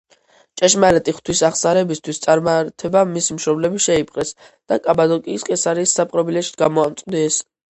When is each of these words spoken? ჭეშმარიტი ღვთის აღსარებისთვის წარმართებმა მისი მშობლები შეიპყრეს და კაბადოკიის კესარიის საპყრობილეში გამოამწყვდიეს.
ჭეშმარიტი 0.59 1.11
ღვთის 1.17 1.41
აღსარებისთვის 1.49 2.21
წარმართებმა 2.23 3.03
მისი 3.11 3.37
მშობლები 3.41 3.83
შეიპყრეს 3.87 4.33
და 4.73 4.81
კაბადოკიის 4.89 5.47
კესარიის 5.51 5.95
საპყრობილეში 6.01 6.59
გამოამწყვდიეს. 6.65 7.43